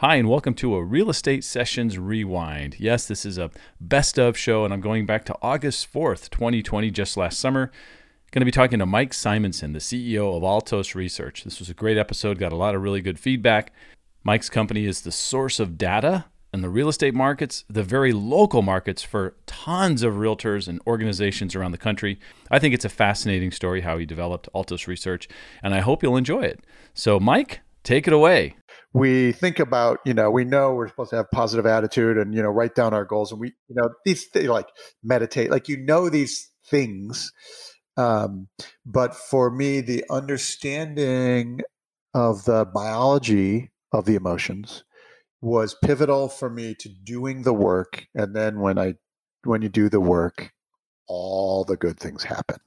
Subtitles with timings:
[0.00, 2.76] Hi, and welcome to a Real Estate Sessions Rewind.
[2.80, 3.50] Yes, this is a
[3.82, 7.70] best of show, and I'm going back to August 4th, 2020, just last summer.
[8.30, 11.44] Going to be talking to Mike Simonsen, the CEO of Altos Research.
[11.44, 13.74] This was a great episode, got a lot of really good feedback.
[14.24, 16.24] Mike's company is the source of data
[16.54, 21.54] in the real estate markets, the very local markets for tons of realtors and organizations
[21.54, 22.18] around the country.
[22.50, 25.28] I think it's a fascinating story how he developed Altos Research,
[25.62, 26.64] and I hope you'll enjoy it.
[26.94, 28.54] So, Mike, take it away
[28.92, 32.42] we think about you know we know we're supposed to have positive attitude and you
[32.42, 34.68] know write down our goals and we you know these things like
[35.02, 37.32] meditate like you know these things
[37.96, 38.48] um,
[38.84, 41.60] but for me the understanding
[42.14, 44.84] of the biology of the emotions
[45.40, 48.06] was pivotal for me to doing the work.
[48.14, 48.94] And then when i
[49.44, 50.52] when you do the work
[51.08, 52.58] all the good things happen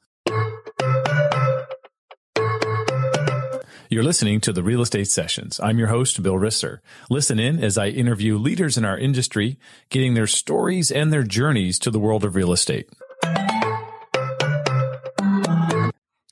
[3.93, 5.59] You're listening to the Real Estate Sessions.
[5.59, 6.79] I'm your host, Bill Risser.
[7.11, 11.77] Listen in as I interview leaders in our industry, getting their stories and their journeys
[11.77, 12.89] to the world of real estate.
[13.23, 13.91] Hi,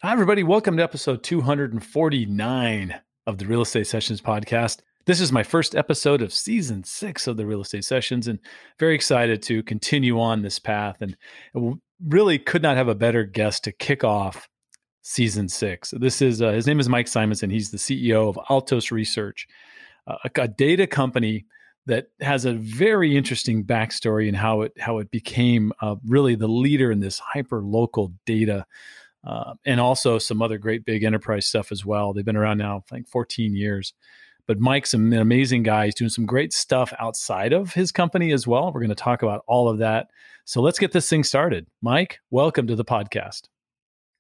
[0.04, 0.42] everybody.
[0.42, 2.96] Welcome to episode 249
[3.28, 4.80] of the Real Estate Sessions podcast.
[5.06, 8.40] This is my first episode of season six of the Real Estate Sessions, and
[8.80, 10.98] very excited to continue on this path.
[11.00, 11.16] And
[12.04, 14.50] really could not have a better guest to kick off
[15.02, 15.94] season six.
[15.98, 17.52] This is uh, his name is Mike Simonsen.
[17.52, 19.48] He's the CEO of Altos Research,
[20.08, 21.46] uh, a, a, data company
[21.88, 26.48] that has a very interesting backstory and how it how it became uh, really the
[26.48, 28.66] leader in this hyper local data.
[29.24, 32.12] Uh, and also some other great big enterprise stuff as well.
[32.12, 33.94] They've been around now, I think, 14 years.
[34.48, 35.86] But Mike's an amazing guy.
[35.86, 38.72] He's doing some great stuff outside of his company as well.
[38.74, 40.08] We're going to talk about all of that.
[40.46, 41.68] So let's get this thing started.
[41.84, 43.44] Mike, welcome to the podcast.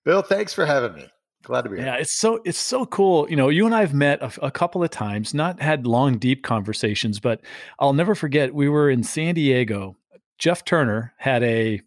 [0.03, 1.07] Bill, thanks for having me.
[1.44, 1.85] Glad to be here.
[1.88, 3.27] Yeah, it's so it's so cool.
[3.30, 6.17] You know, you and I have met a, a, couple of times, not had long,
[6.19, 7.41] deep conversations, but
[7.80, 8.53] I'll never forget.
[8.53, 9.97] We were in San Diego.
[10.38, 11.81] Jeff Turner had a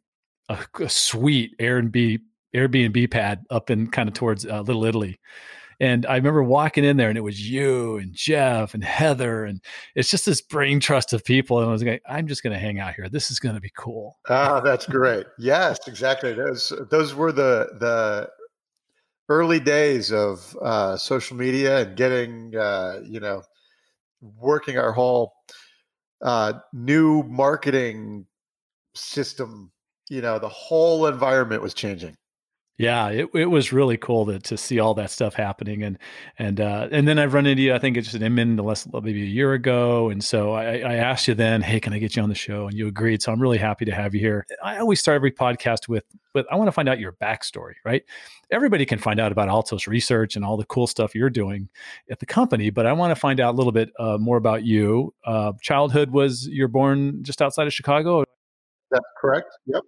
[0.49, 2.21] a, a sweet Airbnb
[2.55, 5.19] Airbnb pad up in kind of towards uh, Little Italy,
[5.81, 9.45] and I remember walking in there and it was you and Jeff and Heather.
[9.45, 9.61] And
[9.95, 11.59] it's just this brain trust of people.
[11.59, 13.09] And I was like, I'm just going to hang out here.
[13.09, 14.19] This is going to be cool.
[14.29, 15.27] Ah, that's great.
[15.39, 16.33] yes, exactly.
[16.33, 18.29] Those, those were the, the
[19.29, 23.43] early days of uh, social media and getting, uh, you know,
[24.21, 25.33] working our whole
[26.23, 28.27] uh, new marketing
[28.95, 29.71] system.
[30.11, 32.17] You know, the whole environment was changing.
[32.77, 35.97] Yeah, it, it was really cool to, to see all that stuff happening, and
[36.41, 37.73] and uh, and then I've run into you.
[37.73, 40.95] I think it's just an in less maybe a year ago, and so I, I
[40.95, 42.67] asked you then, hey, can I get you on the show?
[42.67, 43.23] And you agreed.
[43.23, 44.45] So I'm really happy to have you here.
[44.61, 46.03] I always start every podcast with,
[46.35, 48.03] with I want to find out your backstory, right?
[48.51, 51.69] Everybody can find out about Altos Research and all the cool stuff you're doing
[52.11, 54.65] at the company, but I want to find out a little bit uh, more about
[54.65, 55.15] you.
[55.25, 58.25] Uh, childhood was you're born just outside of Chicago.
[58.91, 59.47] That's correct.
[59.67, 59.83] Yep.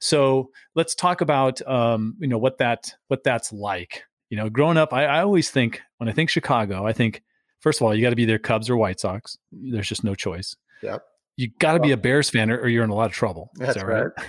[0.00, 4.04] So let's talk about um, you know what that what that's like.
[4.30, 7.22] You know, growing up, I, I always think when I think Chicago, I think
[7.60, 9.36] first of all you got to be either Cubs or White Sox.
[9.50, 10.56] There's just no choice.
[10.82, 11.02] Yep.
[11.36, 13.12] You got to well, be a Bears fan, or, or, you're in a lot of
[13.12, 13.50] trouble.
[13.54, 14.04] That's that right.
[14.04, 14.28] right?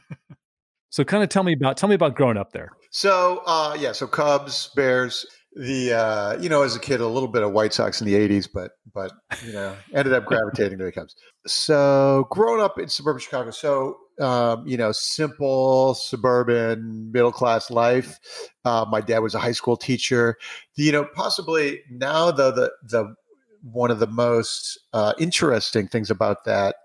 [0.90, 2.70] so, kind of tell me about tell me about growing up there.
[2.90, 7.28] So, uh, yeah, so Cubs, Bears the uh, you know as a kid a little
[7.28, 9.12] bit of White Sox in the '80s, but but
[9.44, 11.14] you know ended up gravitating to the Cubs.
[11.46, 18.18] So growing up in suburban Chicago, so um, you know simple suburban middle class life.
[18.64, 20.36] Uh, my dad was a high school teacher.
[20.76, 23.14] You know possibly now though the the
[23.62, 26.76] one of the most uh, interesting things about that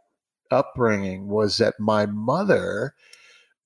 [0.52, 2.96] upbringing was that my mother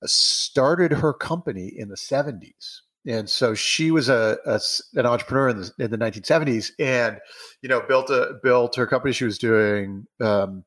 [0.04, 4.60] started her company in the 70s and so she was a, a
[4.96, 7.20] an entrepreneur in the, in the 1970s and
[7.62, 10.64] you know built a built her company she was doing um,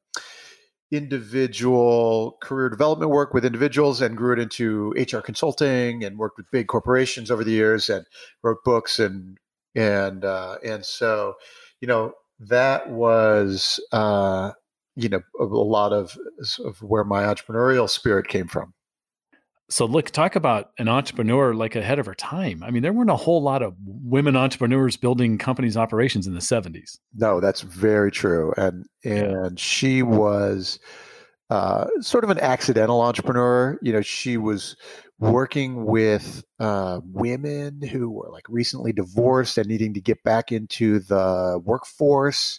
[0.93, 6.51] individual career development work with individuals and grew it into hr consulting and worked with
[6.53, 8.07] big corporations over the years and
[8.45, 9.37] wrote books and
[9.75, 11.35] and uh, and so
[11.81, 14.53] you know that was uh,
[14.97, 16.17] you know a, a lot of,
[16.65, 18.73] of where my entrepreneurial spirit came from
[19.69, 22.63] so look talk about an entrepreneur like ahead of her time.
[22.63, 26.41] I mean there weren't a whole lot of women entrepreneurs building companies operations in the
[26.41, 30.79] 70s no that's very true and and she was
[31.49, 33.79] uh, sort of an accidental entrepreneur.
[33.83, 34.77] You know she was
[35.19, 40.99] working with uh, women who were like recently divorced and needing to get back into
[41.01, 42.59] the workforce.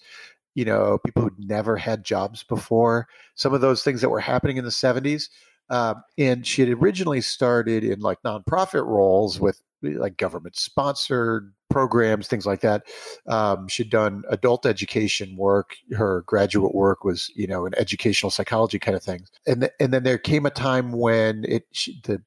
[0.56, 3.08] You know people who'd never had jobs before.
[3.36, 5.30] Some of those things that were happening in the 70s
[5.70, 12.28] um, and she had originally started in like nonprofit roles with like government sponsored programs,
[12.28, 12.84] things like that.
[13.28, 15.76] Um, she'd done adult education work.
[15.96, 19.26] Her graduate work was, you know, an educational psychology kind of thing.
[19.46, 22.22] And th- and then there came a time when it she, the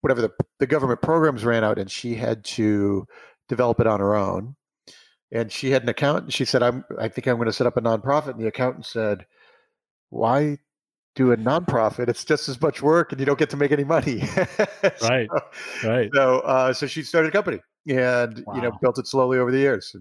[0.00, 3.06] whatever the the government programs ran out, and she had to
[3.48, 4.56] develop it on her own.
[5.32, 6.32] And she had an accountant.
[6.32, 6.84] She said, "I'm.
[6.98, 9.26] I think I'm going to set up a nonprofit." And the accountant said,
[10.10, 10.58] "Why
[11.16, 13.84] do a nonprofit, it's just as much work and you don't get to make any
[13.84, 14.22] money.
[15.02, 15.28] right.
[15.28, 16.10] So, right.
[16.14, 17.58] So, uh, so she started a company
[17.88, 18.54] and, wow.
[18.54, 19.96] you know, built it slowly over the years.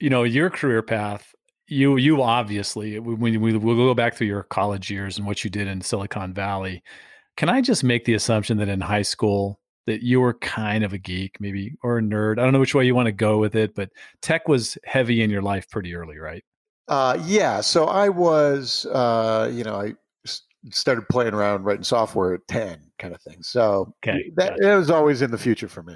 [0.00, 1.32] You know, your career path,
[1.68, 5.50] you, you obviously, when we, we'll go back through your college years and what you
[5.50, 6.82] did in Silicon Valley,
[7.36, 10.92] can I just make the assumption that in high school that you were kind of
[10.92, 12.38] a geek, maybe, or a nerd?
[12.40, 13.90] I don't know which way you want to go with it, but
[14.20, 16.42] tech was heavy in your life pretty early, right?
[16.90, 17.60] Uh, yeah.
[17.60, 19.94] So I was, uh, you know, I
[20.70, 23.42] started playing around writing software at 10 kind of thing.
[23.42, 24.72] So okay, that gotcha.
[24.72, 25.94] it was always in the future for me.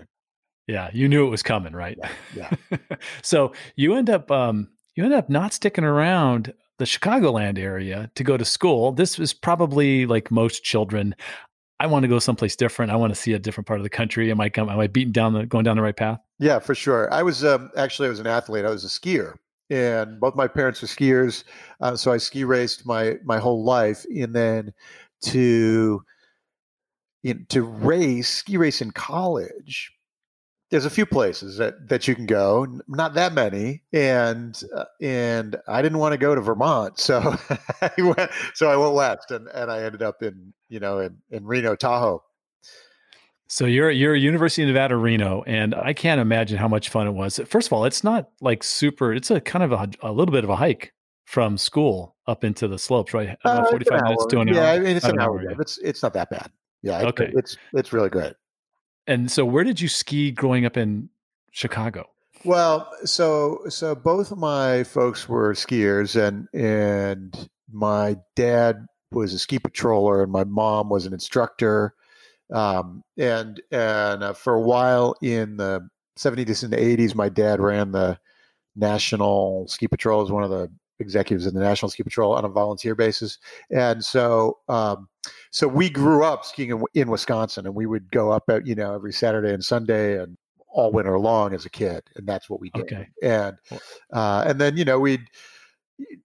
[0.68, 0.90] Yeah.
[0.94, 1.98] You knew it was coming, right?
[2.34, 2.50] Yeah.
[2.70, 2.96] yeah.
[3.22, 8.22] so you end up, um, you end up not sticking around the Chicagoland area to
[8.22, 8.92] go to school.
[8.92, 11.16] This was probably like most children.
[11.80, 12.92] I want to go someplace different.
[12.92, 14.30] I want to see a different part of the country.
[14.30, 16.20] Am I am I beating down the going down the right path?
[16.38, 17.12] Yeah, for sure.
[17.12, 18.64] I was um, actually I was an athlete.
[18.64, 19.34] I was a skier
[19.70, 21.44] and both my parents were skiers,
[21.80, 24.04] uh, so I ski raced my my whole life.
[24.14, 24.72] And then
[25.22, 26.02] to
[27.48, 29.92] to race ski race in college,
[30.70, 35.56] there's a few places that that you can go, not that many, and uh, and
[35.68, 37.36] I didn't want to go to Vermont, so
[37.80, 41.18] I went so I went west, and and I ended up in you know in
[41.30, 42.22] in Reno Tahoe.
[43.48, 47.12] So you're you're University of Nevada, Reno, and I can't imagine how much fun it
[47.12, 47.38] was.
[47.46, 49.12] First of all, it's not like super.
[49.12, 50.92] It's a kind of a, a little bit of a hike
[51.26, 53.36] from school up into the slopes, right?
[53.44, 54.68] About uh, forty five minutes to an yeah, hour.
[54.68, 55.42] I mean, it's an hour.
[55.60, 56.50] It's it's not that bad.
[56.82, 57.02] Yeah.
[57.02, 57.30] Okay.
[57.34, 58.34] It's it's really great.
[59.06, 61.10] And so, where did you ski growing up in
[61.50, 62.08] Chicago?
[62.44, 69.38] Well, so so both of my folks were skiers, and and my dad was a
[69.38, 71.94] ski patroller, and my mom was an instructor
[72.52, 75.88] um, and and uh, for a while in the
[76.18, 78.18] 70s and 80s, my dad ran the
[78.76, 80.70] National Ski Patrol as one of the
[81.00, 83.38] executives in the National Ski Patrol on a volunteer basis.
[83.70, 85.08] And so, um,
[85.50, 88.74] so we grew up skiing in, in, Wisconsin, and we would go up at you
[88.74, 90.36] know every Saturday and Sunday and
[90.68, 92.84] all winter long as a kid, and that's what we did.
[92.84, 93.08] Okay.
[93.22, 93.56] And
[94.12, 95.20] uh, and then you know we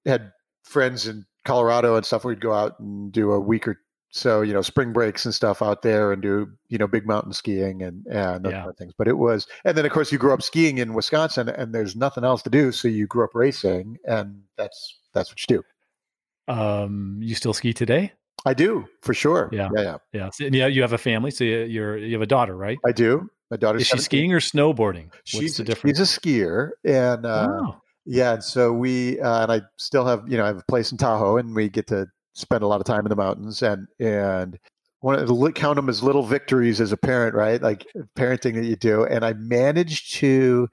[0.05, 0.31] had
[0.63, 2.25] friends in Colorado and stuff.
[2.25, 3.79] We'd go out and do a week or
[4.11, 7.31] so you know spring breaks and stuff out there and do you know big mountain
[7.31, 8.51] skiing and and yeah.
[8.51, 10.93] kind of things but it was and then of course you grew up skiing in
[10.93, 15.31] wisconsin and there's nothing else to do so you grew up racing and that's that's
[15.31, 16.53] what you do.
[16.53, 18.13] Um you still ski today?
[18.45, 19.49] I do for sure.
[19.51, 19.69] Yeah.
[19.75, 19.97] Yeah yeah.
[20.13, 22.79] Yeah so, yeah you have a family so you're you have a daughter right?
[22.85, 23.29] I do.
[23.51, 25.09] My daughter is she skiing or snowboarding?
[25.09, 27.81] What's she's the difference she's a skier and uh oh.
[28.05, 30.91] yeah and so we uh, and i still have you know i have a place
[30.91, 32.07] in tahoe and we get to
[32.39, 34.57] spend a lot of time in the mountains and and
[35.01, 37.61] one of the count them as little victories as a parent, right?
[37.61, 37.85] Like
[38.17, 39.05] parenting that you do.
[39.05, 40.67] And I managed to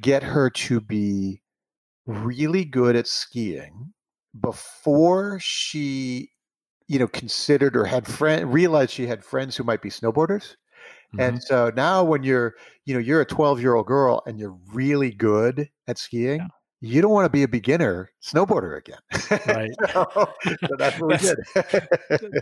[0.00, 1.42] get her to be
[2.06, 3.92] really good at skiing
[4.40, 6.30] before she,
[6.88, 10.56] you know, considered or had friend realized she had friends who might be snowboarders.
[11.14, 11.20] Mm-hmm.
[11.20, 12.54] And so now when you're,
[12.86, 16.46] you know, you're a 12 year old girl and you're really good at skiing, yeah
[16.82, 18.98] you don't want to be a beginner snowboarder again.
[19.46, 19.70] Right.
[19.92, 21.38] so, so, that's what we did.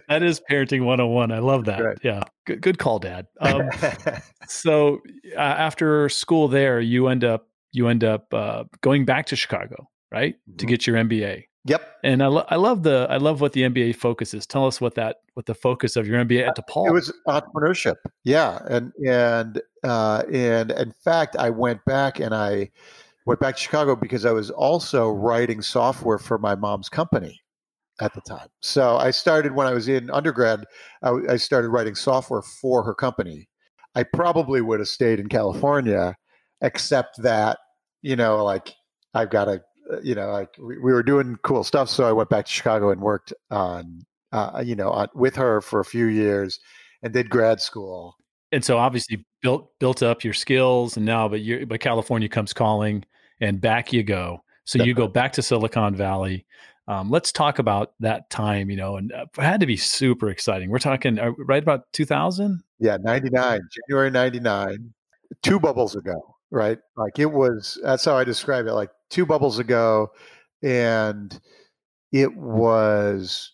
[0.09, 1.30] that is parenting 101.
[1.30, 1.85] I love that.
[1.85, 1.99] Right.
[2.02, 2.23] Yeah.
[2.47, 3.26] Good, good call, dad.
[3.40, 3.68] Um,
[4.49, 5.00] so
[5.37, 9.88] uh, after school there, you end up, you end up uh, going back to Chicago,
[10.11, 10.35] right.
[10.35, 10.56] Mm-hmm.
[10.56, 11.44] To get your MBA.
[11.66, 11.82] Yep.
[12.02, 14.47] And I, lo- I love the, I love what the MBA focuses.
[14.47, 16.88] Tell us what that, what the focus of your MBA at DePaul.
[16.88, 17.97] It was entrepreneurship.
[18.25, 18.61] Yeah.
[18.70, 22.70] And, and, uh, and in fact, I went back and I,
[23.27, 27.41] went back to Chicago because I was also writing software for my mom's company
[28.00, 28.49] at the time.
[28.62, 30.65] So I started when I was in undergrad,
[31.03, 33.49] I, I started writing software for her company.
[33.95, 36.17] I probably would have stayed in California,
[36.62, 37.59] except that,
[38.03, 38.75] you know, like
[39.15, 39.61] I've got a,
[39.93, 41.89] uh, you know, like we, we were doing cool stuff.
[41.89, 45.61] So I went back to Chicago and worked on, uh, you know, on, with her
[45.61, 46.59] for a few years
[47.03, 48.17] and did grad school.
[48.53, 52.52] And so obviously built built up your skills and now but you but California comes
[52.52, 53.04] calling
[53.40, 54.42] and back you go.
[54.64, 56.47] So you go back to Silicon Valley.
[56.87, 60.28] Um, let's talk about that time, you know, and uh, it had to be super
[60.28, 60.70] exciting.
[60.70, 62.62] We're talking uh, right about 2000?
[62.78, 64.92] Yeah, 99, January 99,
[65.42, 66.78] two bubbles ago, right?
[66.97, 70.09] Like it was, that's how I describe it, like two bubbles ago.
[70.62, 71.38] And
[72.12, 73.52] it was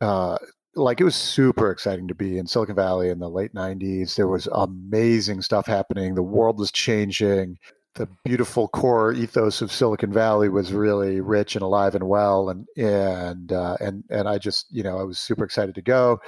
[0.00, 0.38] uh,
[0.74, 4.14] like it was super exciting to be in Silicon Valley in the late 90s.
[4.14, 6.14] There was amazing stuff happening.
[6.14, 7.58] The world was changing.
[7.94, 12.64] The beautiful core ethos of Silicon Valley was really rich and alive and well, and
[12.76, 16.20] and uh, and and I just you know I was super excited to go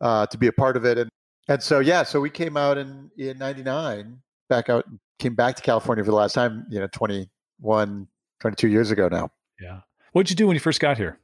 [0.00, 1.10] uh, to be a part of it, and
[1.48, 4.86] and so yeah, so we came out in in '99, back out,
[5.18, 8.08] came back to California for the last time, you know, 21,
[8.40, 9.30] 22 years ago now.
[9.60, 9.80] Yeah,
[10.12, 11.18] What did you do when you first got here?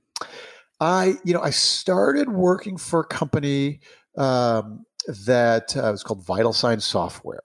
[0.81, 3.81] I, you know, I started working for a company
[4.17, 4.85] um,
[5.27, 7.43] that uh, was called Vital Signs Software.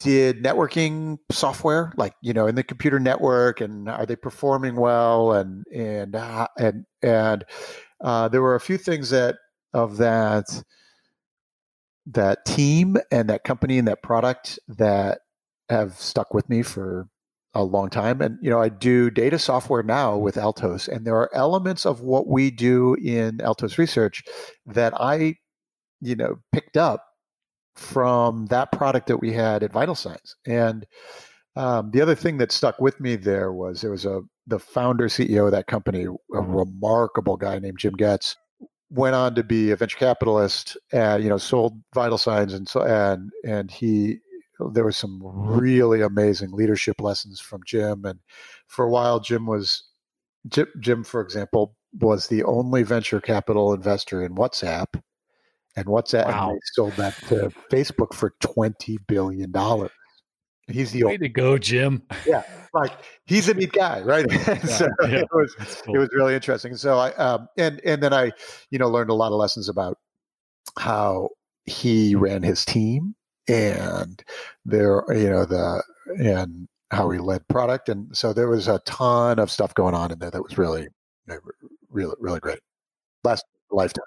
[0.00, 5.32] Did networking software, like you know, in the computer network, and are they performing well?
[5.32, 7.44] And and uh, and and
[8.00, 9.36] uh, there were a few things that
[9.74, 10.46] of that
[12.06, 15.18] that team and that company and that product that
[15.68, 17.08] have stuck with me for
[17.56, 18.20] a long time.
[18.20, 22.02] And, you know, I do data software now with Altos, and there are elements of
[22.02, 24.22] what we do in Altos research
[24.66, 25.36] that I,
[26.00, 27.04] you know, picked up
[27.74, 30.36] from that product that we had at Vital Signs.
[30.46, 30.86] And
[31.56, 35.08] um, the other thing that stuck with me there was there was a the founder
[35.08, 38.36] CEO of that company, a remarkable guy named Jim Goetz,
[38.90, 42.82] went on to be a venture capitalist and you know sold Vital Signs and so
[42.82, 44.18] and and he
[44.72, 48.04] there was some really amazing leadership lessons from Jim.
[48.04, 48.20] And
[48.66, 49.82] for a while, Jim was
[50.48, 55.00] Jim, Jim, for example, was the only venture capital investor in WhatsApp.
[55.76, 56.50] And WhatsApp wow.
[56.50, 59.90] and sold that to Facebook for twenty billion dollars.
[60.68, 62.02] He's the way only, to go, Jim.
[62.26, 62.92] Yeah, like
[63.26, 64.26] he's a neat guy, right?
[64.66, 65.94] So yeah, it was cool.
[65.94, 66.76] it was really interesting.
[66.76, 68.32] So I um, and and then I,
[68.70, 69.98] you know, learned a lot of lessons about
[70.78, 71.28] how
[71.66, 73.14] he ran his team
[73.48, 74.22] and
[74.64, 75.82] there you know the
[76.18, 80.12] and how he led product and so there was a ton of stuff going on
[80.12, 80.88] in there that was really
[81.90, 82.60] really really great.
[83.24, 84.04] Last lifetime.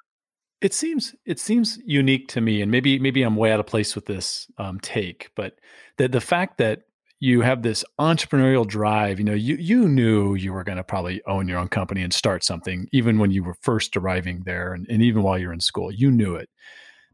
[0.61, 3.95] It seems it seems unique to me and maybe maybe i'm way out of place
[3.95, 5.55] with this um, take but
[5.97, 6.81] the, the fact that
[7.21, 11.21] you have this entrepreneurial drive you know you you knew you were going to probably
[11.27, 14.85] own your own company and start something even when you were first arriving there and,
[14.89, 16.49] and even while you're in school you knew it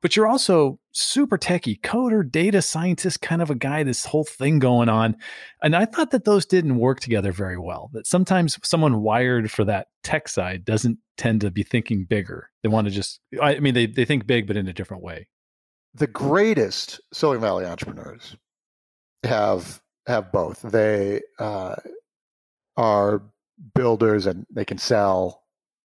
[0.05, 4.59] but you're also super techie, coder, data scientist, kind of a guy, this whole thing
[4.59, 5.17] going on.
[5.63, 7.89] And I thought that those didn't work together very well.
[7.91, 12.51] That sometimes someone wired for that tech side doesn't tend to be thinking bigger.
[12.61, 15.27] They want to just, I mean, they, they think big, but in a different way.
[15.95, 18.37] The greatest Silicon Valley entrepreneurs
[19.23, 20.61] have have both.
[20.61, 21.77] They uh,
[22.77, 23.23] are
[23.73, 25.45] builders and they can sell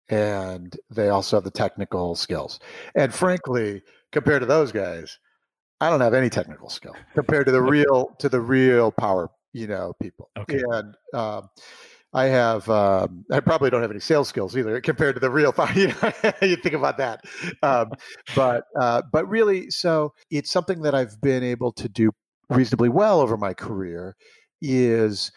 [0.08, 2.58] and they also have the technical skills.
[2.94, 5.18] And frankly, compared to those guys,
[5.80, 9.66] I don't have any technical skill compared to the real to the real power, you
[9.66, 10.30] know, people.
[10.38, 10.62] Okay.
[10.70, 11.48] And um,
[12.14, 15.52] I have um, I probably don't have any sales skills either compared to the real
[15.54, 15.70] power.
[15.74, 16.12] You, know,
[16.42, 17.24] you think about that,
[17.62, 17.92] um,
[18.34, 22.10] but uh, but really, so it's something that I've been able to do
[22.50, 24.16] reasonably well over my career
[24.62, 25.30] is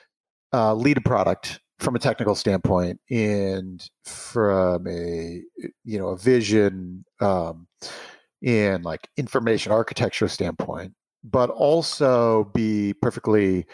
[0.54, 5.42] uh, lead a product from a technical standpoint and from a
[5.84, 7.68] you know a vision um,
[8.42, 10.94] in like information architecture standpoint,
[11.24, 13.66] but also be perfectly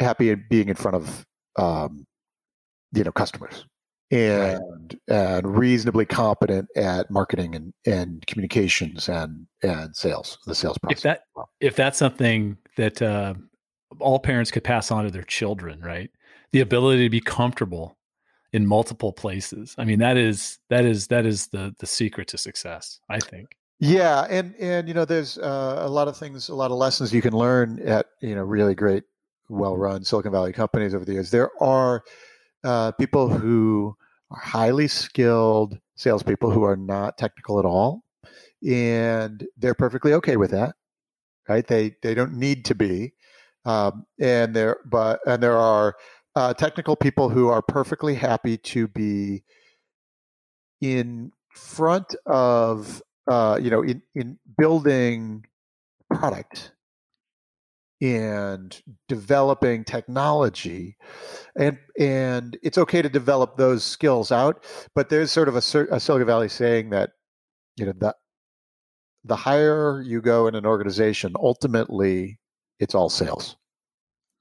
[0.00, 1.26] happy in being in front of
[1.56, 2.06] um,
[2.92, 3.66] you know customers
[4.10, 10.98] and and reasonably competent at marketing and, and communications and and sales the sales process.
[10.98, 11.20] If that
[11.60, 13.34] if that's something that uh,
[13.98, 16.10] all parents could pass on to their children, right?
[16.52, 17.96] The ability to be comfortable
[18.52, 19.74] in multiple places.
[19.78, 23.00] I mean, that is that is that is the the secret to success.
[23.08, 23.56] I think.
[23.80, 27.14] Yeah, and and you know, there's uh, a lot of things, a lot of lessons
[27.14, 29.04] you can learn at you know really great,
[29.48, 31.30] well-run Silicon Valley companies over the years.
[31.30, 32.04] There are
[32.62, 33.96] uh, people who
[34.30, 38.04] are highly skilled salespeople who are not technical at all,
[38.68, 40.74] and they're perfectly okay with that,
[41.48, 41.66] right?
[41.66, 43.14] They they don't need to be,
[43.64, 45.96] um, and there but and there are
[46.36, 49.42] uh, technical people who are perfectly happy to be
[50.82, 55.46] in front of uh, you know, in, in building
[56.12, 56.72] product
[58.02, 60.96] and developing technology
[61.56, 66.00] and and it's okay to develop those skills out but there's sort of a, a
[66.00, 67.10] silicon valley saying that
[67.76, 68.16] you know that
[69.24, 72.38] the higher you go in an organization ultimately
[72.78, 73.56] it's all sales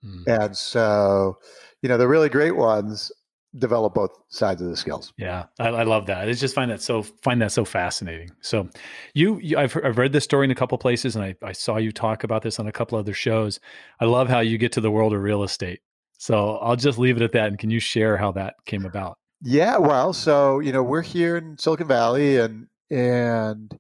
[0.06, 0.26] mm.
[0.26, 1.38] and so
[1.82, 3.12] you know the really great ones
[3.58, 5.14] develop both sides of the skills.
[5.18, 6.28] Yeah, I, I, love that.
[6.28, 8.30] I just find that so find that so fascinating.
[8.42, 8.70] So,
[9.14, 11.78] you, you I've, I've read this story in a couple places, and I, I saw
[11.78, 13.60] you talk about this on a couple other shows.
[14.00, 15.82] I love how you get to the world of real estate.
[16.18, 17.48] So I'll just leave it at that.
[17.48, 19.18] And can you share how that came about?
[19.42, 23.80] Yeah, well, so you know we're here in Silicon Valley, and and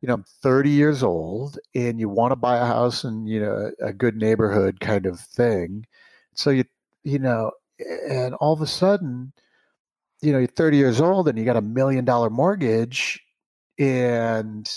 [0.00, 3.40] you know, I'm 30 years old and you want to buy a house in, you
[3.40, 5.84] know, a good neighborhood kind of thing.
[6.34, 6.64] So you,
[7.04, 7.50] you know,
[8.08, 9.32] and all of a sudden,
[10.22, 13.20] you know, you're 30 years old and you got a million dollar mortgage.
[13.78, 14.68] And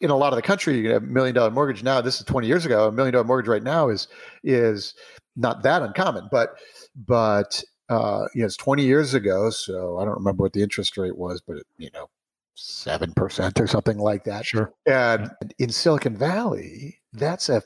[0.00, 2.00] in a lot of the country, you get a million dollar mortgage now.
[2.00, 2.88] This is 20 years ago.
[2.88, 4.08] A million dollar mortgage right now is,
[4.42, 4.94] is
[5.36, 6.56] not that uncommon, but,
[7.06, 9.50] but, uh, you know, it's 20 years ago.
[9.50, 12.08] So I don't remember what the interest rate was, but, it, you know,
[12.54, 14.44] seven percent or something like that.
[14.44, 14.72] Sure.
[14.86, 17.62] And in Silicon Valley, that's a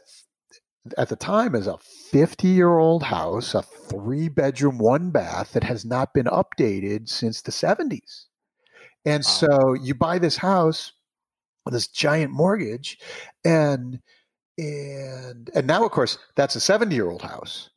[0.98, 5.64] at the time is a 50 year old house, a three bedroom, one bath that
[5.64, 8.26] has not been updated since the 70s.
[9.06, 9.30] And wow.
[9.30, 10.92] so you buy this house
[11.64, 12.98] with this giant mortgage
[13.44, 14.00] and
[14.58, 17.70] and and now of course that's a 70 year old house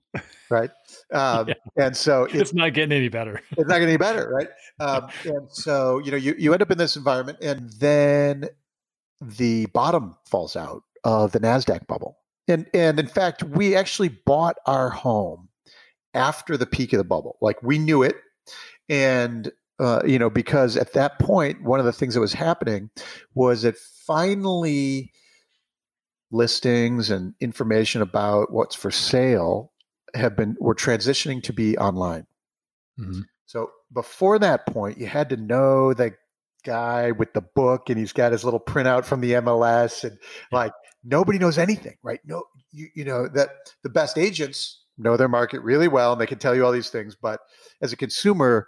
[0.50, 0.70] right
[1.14, 1.54] um, yeah.
[1.78, 4.50] and so it's, it's, not getting any better it's not getting any better right
[4.80, 8.48] um, and so you know you, you end up in this environment and then
[9.22, 12.17] the bottom falls out of the nasdaq bubble
[12.48, 15.50] and and in fact we actually bought our home
[16.14, 18.16] after the peak of the bubble like we knew it
[18.90, 22.90] and uh, you know because at that point one of the things that was happening
[23.36, 25.12] was that finally
[26.32, 29.72] listings and information about what's for sale
[30.14, 32.26] have been were transitioning to be online.
[33.00, 33.22] Mm-hmm.
[33.46, 36.14] So before that point, you had to know the
[36.64, 40.18] guy with the book and he's got his little printout from the MLS and
[40.52, 40.74] like
[41.04, 42.20] nobody knows anything, right?
[42.26, 43.50] No, you, you know that
[43.84, 46.90] the best agents know their market really well and they can tell you all these
[46.90, 47.40] things, but
[47.82, 48.68] as a consumer,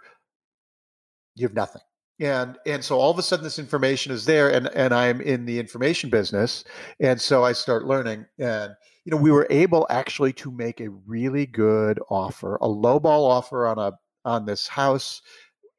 [1.34, 1.82] you have nothing.
[2.20, 5.46] And and so all of a sudden this information is there and and I'm in
[5.46, 6.64] the information business
[7.00, 10.90] and so I start learning and you know, we were able actually to make a
[10.90, 13.92] really good offer, a lowball offer on a
[14.24, 15.22] on this house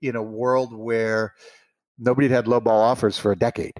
[0.01, 1.35] in a world where
[1.99, 3.73] nobody had lowball offers for a decade,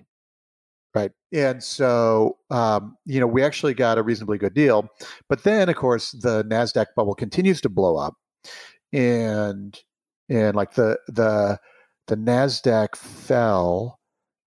[0.93, 1.11] right?
[1.33, 4.89] And so, um, you know, we actually got a reasonably good deal.
[5.29, 8.15] But then, of course, the Nasdaq bubble continues to blow up,
[8.93, 9.79] and
[10.29, 11.59] and like the the
[12.07, 13.99] the Nasdaq fell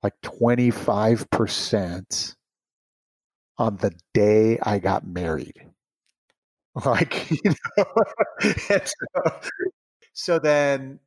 [0.02, 2.34] like twenty five percent
[3.58, 5.54] on the day I got married.
[6.84, 7.84] Like, you know,
[8.68, 9.40] so,
[10.12, 10.98] so, then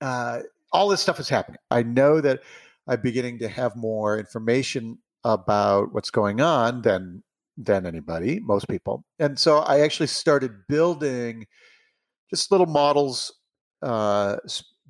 [0.00, 1.58] uh, all this stuff is happening.
[1.72, 2.40] I know that
[2.88, 7.22] I'm beginning to have more information about what's going on than
[7.56, 9.04] than anybody, most people.
[9.18, 11.46] And so I actually started building
[12.30, 13.32] just little models,
[13.82, 14.36] uh,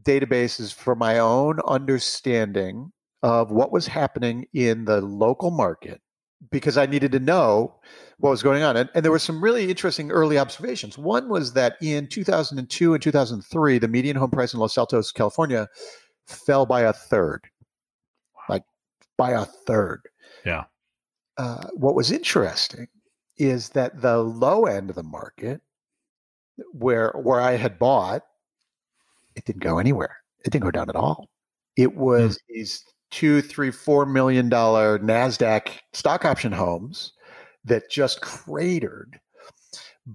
[0.02, 6.00] databases for my own understanding of what was happening in the local market
[6.50, 7.74] because I needed to know
[8.18, 8.76] what was going on.
[8.76, 10.96] And, and, there were some really interesting early observations.
[10.96, 15.68] One was that in 2002 and 2003, the median home price in Los Altos, California,
[16.26, 17.48] fell by a third,
[19.18, 20.00] by a third.
[20.46, 20.64] Yeah.
[21.36, 22.88] Uh, what was interesting
[23.36, 25.60] is that the low end of the market,
[26.72, 28.22] where where I had bought,
[29.36, 30.16] it didn't go anywhere.
[30.44, 31.28] It didn't go down at all.
[31.76, 32.40] It was mm.
[32.48, 37.12] these two, three, four million dollar NASDAQ stock option homes
[37.64, 39.20] that just cratered.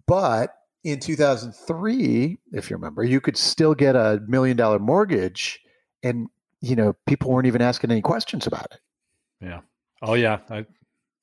[0.08, 5.60] But in 2003, if you remember, you could still get a million dollar mortgage
[6.02, 6.28] and,
[6.62, 8.80] you know, people weren't even asking any questions about it.
[9.44, 9.60] Yeah.
[10.02, 10.40] Oh, yeah.
[10.50, 10.66] I...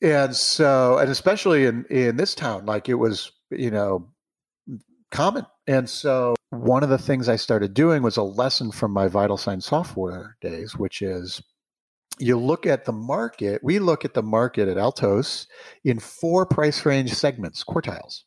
[0.02, 4.08] And so, and especially in, in this town, like it was, you know,
[5.10, 5.44] common.
[5.66, 9.36] And so one of the things I started doing was a lesson from my Vital
[9.36, 11.42] Sign software days, which is
[12.18, 15.46] you look at the market, we look at the market at Altos
[15.84, 18.22] in four price range segments, quartiles,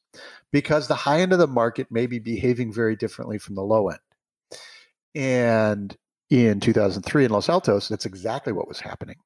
[0.51, 3.89] because the high end of the market may be behaving very differently from the low
[3.89, 3.99] end.
[5.15, 5.97] And
[6.29, 9.17] in 2003 in Los Altos, that's exactly what was happening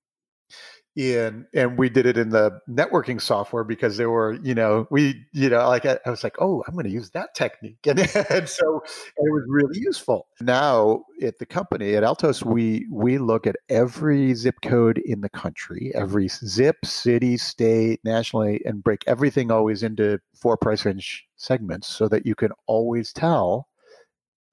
[0.98, 5.24] in and we did it in the networking software because there were you know we
[5.32, 7.78] you know like i, I was like oh i'm going to use that technique.
[7.88, 8.82] And, and so
[9.18, 10.28] and it was really useful.
[10.42, 15.30] Now at the company at altos we we look at every zip code in the
[15.30, 21.88] country every zip city state nationally and break everything always into four price range segments
[21.88, 23.68] so that you can always tell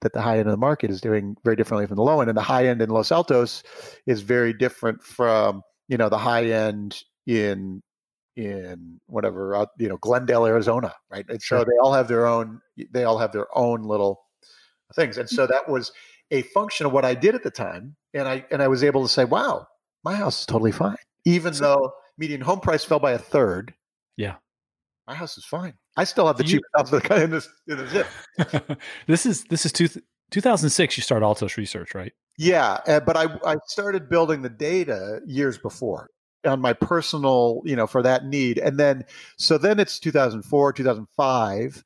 [0.03, 2.29] that the high end of the market is doing very differently from the low end
[2.29, 3.63] and the high end in los altos
[4.07, 7.83] is very different from you know the high end in
[8.37, 11.25] in whatever uh, you know Glendale, Arizona, right?
[11.29, 14.23] And so they all have their own they all have their own little
[14.95, 15.93] things, and so that was
[16.31, 19.03] a function of what I did at the time, and I and I was able
[19.03, 19.67] to say, wow,
[20.05, 23.75] my house is totally fine, even though median home price fell by a third.
[24.17, 24.37] Yeah,
[25.07, 25.75] my house is fine.
[25.97, 28.79] I still have the cheapest house in the, in the zip.
[29.07, 29.89] this is this is two,
[30.31, 30.97] 2006.
[30.97, 32.13] You start Altos Research, right?
[32.39, 36.09] Yeah, uh, but I I started building the data years before
[36.45, 39.05] on my personal, you know, for that need, and then
[39.39, 41.85] so then it's 2004, 2005,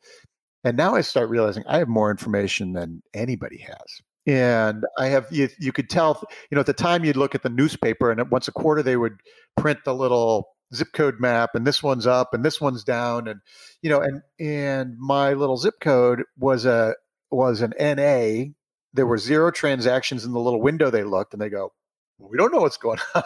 [0.65, 4.01] and now I start realizing I have more information than anybody has.
[4.27, 7.43] And I have you, you could tell, you know, at the time you'd look at
[7.43, 9.21] the newspaper, and once a quarter they would
[9.57, 13.41] print the little zip code map, and this one's up and this one's down, and
[13.83, 16.95] you know, and and my little zip code was a
[17.31, 18.53] was an NA
[18.95, 21.73] there were zero transactions in the little window they looked and they go
[22.19, 23.23] well, we don't know what's going on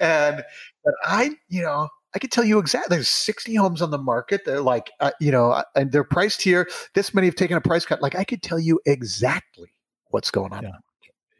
[0.00, 0.42] and
[0.84, 4.42] but i you know i can tell you exactly there's 60 homes on the market
[4.44, 7.60] they're like uh, you know uh, and they're priced here this many have taken a
[7.60, 9.70] price cut like i could tell you exactly
[10.08, 10.70] what's going on yeah.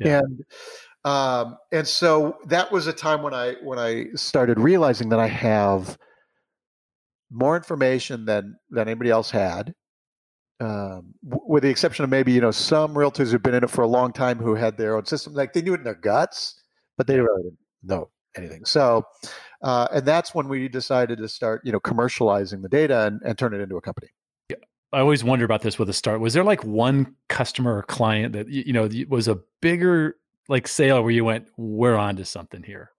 [0.01, 0.21] Yeah.
[0.21, 0.45] and
[1.05, 5.27] um and so that was a time when i when i started realizing that i
[5.27, 5.99] have
[7.31, 9.75] more information than than anybody else had
[10.61, 13.83] um, with the exception of maybe you know some realtors who've been in it for
[13.83, 16.63] a long time who had their own system, like they knew it in their guts,
[16.97, 18.65] but they really didn't know anything.
[18.65, 19.05] So,
[19.63, 23.37] uh, and that's when we decided to start you know commercializing the data and, and
[23.37, 24.09] turn it into a company.
[24.95, 26.21] I always wonder about this with a start.
[26.21, 30.17] Was there like one customer or client that you know was a bigger
[30.49, 32.93] like sale where you went, "We're on to something here,"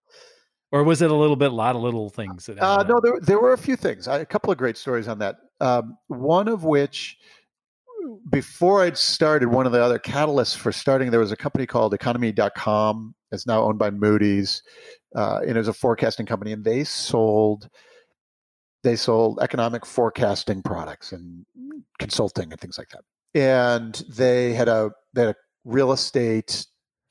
[0.73, 2.47] or was it a little bit, a lot of little things?
[2.47, 4.09] That uh, no, there there were a few things.
[4.09, 5.37] I, a couple of great stories on that.
[5.61, 7.17] Um, one of which
[8.29, 11.93] before I'd started, one of the other catalysts for starting, there was a company called
[11.93, 13.15] Economy.com.
[13.31, 14.63] It's now owned by Moody's,
[15.15, 17.69] uh, and it was a forecasting company, and they sold
[18.83, 21.45] they sold economic forecasting products and
[21.97, 23.01] consulting and things like that.
[23.33, 26.67] And they had a they had a real estate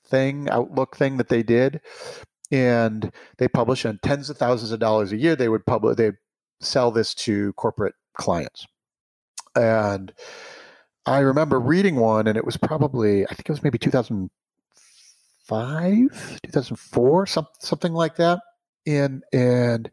[0.06, 1.80] thing, outlook thing that they did,
[2.50, 5.36] and they published on tens of thousands of dollars a year.
[5.36, 6.12] They would publish they
[6.60, 8.66] sell this to corporate clients,
[9.56, 10.12] and
[11.06, 17.26] I remember reading one, and it was probably I think it was maybe 2005, 2004,
[17.26, 18.40] some, something like that.
[18.86, 19.90] And and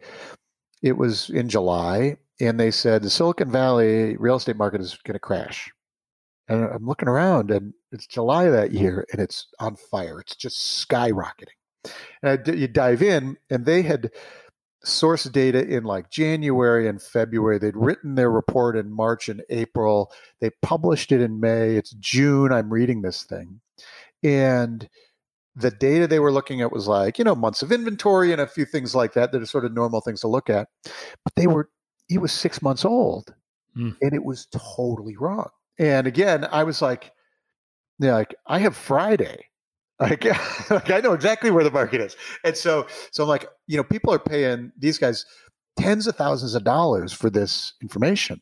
[0.82, 5.14] it was in July, and they said the Silicon Valley real estate market is going
[5.14, 5.72] to crash.
[6.48, 10.20] And I'm looking around, and it's July that year, and it's on fire.
[10.20, 11.48] It's just skyrocketing.
[12.22, 14.12] And I, you dive in, and they had
[14.84, 17.58] source data in like January and February.
[17.58, 20.12] They'd written their report in March and April.
[20.40, 21.76] They published it in May.
[21.76, 22.52] It's June.
[22.52, 23.62] I'm reading this thing.
[24.24, 24.88] And
[25.56, 28.48] the data they were looking at was like, you know, months of inventory and a
[28.48, 30.68] few things like that that are sort of normal things to look at.
[30.84, 31.70] But they were,
[32.10, 33.34] it was six months old
[33.76, 33.96] mm.
[34.02, 35.50] and it was totally wrong.
[35.78, 37.12] And again, I was like,
[38.00, 39.46] yeah, like I have Friday.
[40.02, 40.26] Like,
[40.70, 42.16] like I know exactly where the market is.
[42.44, 45.26] And so, so I'm like, you know, people are paying these guys
[45.78, 48.42] tens of thousands of dollars for this information.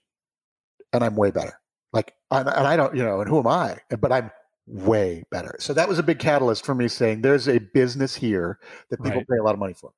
[0.93, 1.59] And I'm way better.
[1.93, 3.77] Like, and I don't, you know, and who am I?
[3.99, 4.31] But I'm
[4.67, 5.55] way better.
[5.59, 9.17] So that was a big catalyst for me saying there's a business here that people
[9.17, 9.27] right.
[9.27, 9.91] pay a lot of money for.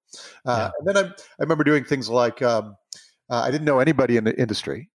[0.46, 0.72] Uh, yeah.
[0.80, 2.76] And then I, I remember doing things like um,
[3.30, 4.90] uh, I didn't know anybody in the industry.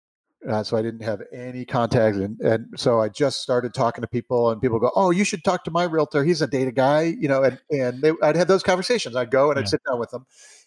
[0.49, 4.09] Uh, so I didn't have any contacts, and, and so I just started talking to
[4.09, 6.23] people, and people go, "Oh, you should talk to my realtor.
[6.23, 7.43] He's a data guy," you know.
[7.43, 9.17] And and they, I'd have those conversations.
[9.17, 10.27] I'd go and I'd sit down with them,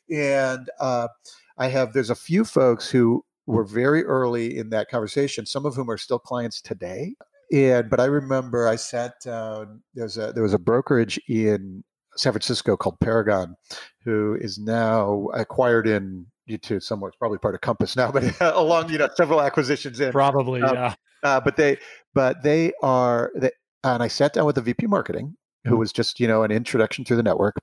[0.10, 1.10] and uh,
[1.58, 5.46] I have there's a few folks who were very early in that conversation.
[5.46, 7.16] Some of whom are still clients today.
[7.54, 9.82] And but I remember I sat down.
[9.94, 11.84] There's a there was a brokerage in
[12.18, 13.56] San Francisco called Paragon,
[14.04, 17.10] who is now acquired in you to somewhere.
[17.10, 20.76] It's probably part of Compass now, but along you know several acquisitions in probably um,
[20.76, 20.96] yeah.
[21.24, 21.78] Uh, but they
[22.14, 23.52] but they are they,
[23.84, 25.80] and I sat down with the VP marketing who mm-hmm.
[25.80, 27.56] was just you know an introduction to the network,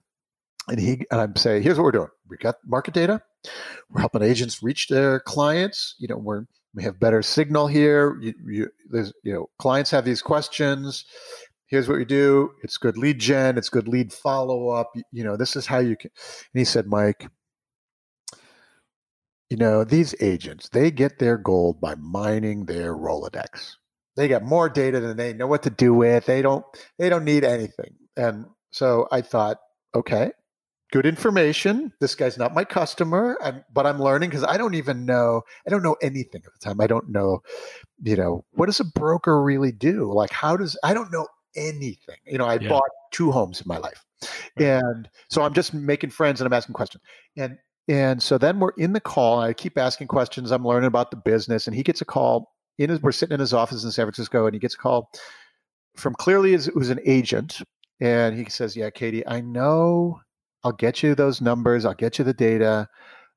[0.69, 2.11] and he and I'm saying here's what we're doing.
[2.29, 3.23] We got market data.
[3.91, 5.95] We're helping agents reach their clients.
[5.99, 8.19] You know we're we have better signal here.
[8.21, 11.05] You, you, there's, you know, clients have these questions.
[11.67, 12.51] Here's what we do.
[12.63, 13.57] It's good lead gen.
[13.57, 14.91] It's good lead follow up.
[14.95, 16.11] You, you know, this is how you can.
[16.53, 17.29] And he said, Mike,
[19.55, 23.77] you know, these agents, they get their gold by mining their Rolodex.
[24.17, 26.27] They got more data than they know what to do with.
[26.27, 26.65] They don't
[26.99, 27.95] they don't need anything.
[28.17, 29.59] And so I thought,
[29.95, 30.33] okay,
[30.91, 31.93] good information.
[32.01, 35.43] This guy's not my customer, I'm, but I'm learning because I don't even know.
[35.65, 36.81] I don't know anything at the time.
[36.81, 37.41] I don't know,
[38.03, 40.13] you know, what does a broker really do?
[40.13, 42.17] Like, how does I don't know anything.
[42.27, 42.71] You know, I yeah.
[42.71, 44.05] bought two homes in my life,
[44.57, 47.05] and so I'm just making friends and I'm asking questions.
[47.37, 47.57] And
[47.89, 49.41] and so then we're in the call.
[49.41, 50.51] I keep asking questions.
[50.51, 52.53] I'm learning about the business, and he gets a call.
[52.79, 55.11] In his, we're sitting in his office in San Francisco, and he gets a call
[55.97, 57.61] from clearly who's an agent,
[58.01, 60.21] and he says, "Yeah, Katie, I know.
[60.65, 61.85] I'll get you those numbers.
[61.85, 62.89] I'll get you the data.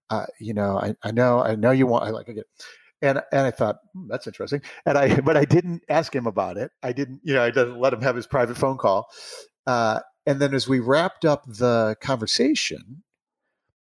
[0.09, 2.05] Uh, you know, I, I know, I know you want.
[2.05, 2.45] I like I get."
[3.01, 4.61] And and I thought hmm, that's interesting.
[4.85, 6.71] And I but I didn't ask him about it.
[6.81, 9.07] I didn't, you know, I didn't let him have his private phone call.
[9.67, 13.03] Uh, and then as we wrapped up the conversation,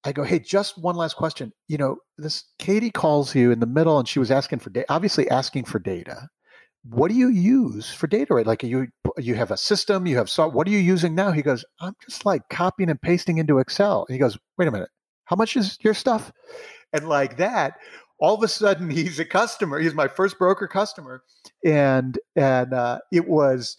[0.03, 1.53] I go, hey, just one last question.
[1.67, 4.87] You know, this Katie calls you in the middle and she was asking for data,
[4.89, 6.27] obviously asking for data.
[6.83, 8.33] What do you use for data?
[8.33, 8.47] Right?
[8.47, 8.87] Like you
[9.17, 11.31] you have a system, you have so what are you using now?
[11.31, 14.05] He goes, I'm just like copying and pasting into Excel.
[14.07, 14.89] And he goes, wait a minute,
[15.25, 16.31] how much is your stuff?
[16.93, 17.75] And like that,
[18.19, 19.79] all of a sudden he's a customer.
[19.79, 21.23] He's my first broker customer.
[21.63, 23.77] And and uh, it was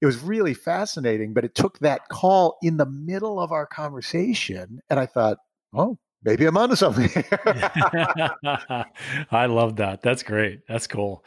[0.00, 4.80] it was really fascinating, but it took that call in the middle of our conversation.
[4.90, 5.38] And I thought,
[5.74, 7.10] oh, maybe I'm onto something.
[9.30, 10.00] I love that.
[10.02, 10.60] That's great.
[10.68, 11.24] That's cool.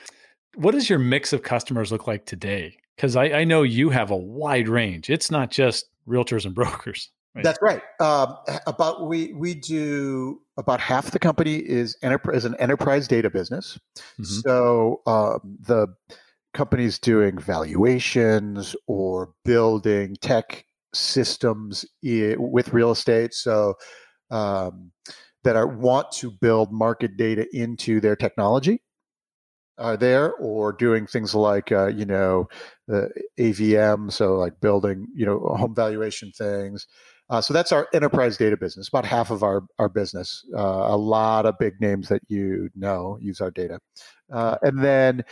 [0.55, 2.77] What does your mix of customers look like today?
[2.95, 5.09] Because I, I, know you have a wide range.
[5.11, 7.11] It's not just realtors and brokers.
[7.35, 7.43] Right?
[7.43, 7.81] That's right.
[7.99, 13.29] Um, about we we do about half the company is enterprise is an enterprise data
[13.29, 13.77] business.
[14.19, 14.23] Mm-hmm.
[14.23, 15.87] So um, the
[16.55, 23.35] companies doing valuations or building tech systems with real estate.
[23.35, 23.75] So
[24.31, 24.91] um,
[25.43, 28.81] that are want to build market data into their technology
[29.77, 32.47] are there or doing things like uh, you know
[32.87, 33.09] the
[33.39, 36.87] avm so like building you know home valuation things.
[37.29, 40.45] Uh, so that's our enterprise data business about half of our our business.
[40.55, 43.79] Uh, a lot of big names that you know use our data.
[44.31, 45.23] Uh, and then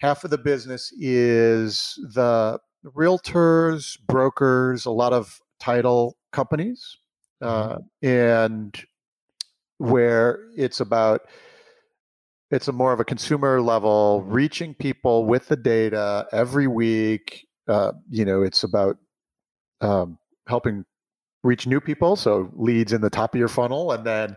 [0.00, 6.98] half of the business is the realtors brokers a lot of title companies
[7.42, 8.84] uh, and
[9.78, 11.22] where it's about
[12.50, 17.92] it's a more of a consumer level reaching people with the data every week uh,
[18.08, 18.96] you know it's about
[19.80, 20.84] um, helping
[21.42, 24.36] reach new people so leads in the top of your funnel and then